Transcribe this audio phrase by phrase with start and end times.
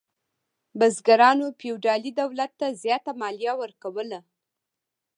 [0.79, 4.19] بزګرانو فیوډالي دولت ته زیاته مالیه ورکوله.